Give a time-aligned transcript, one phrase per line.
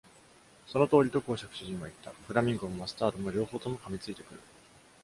[0.65, 2.09] 「その通り」と公爵夫人は言った。
[2.27, 4.39] 「フラミンゴもマスタードも、両方とも噛み付いてくる」。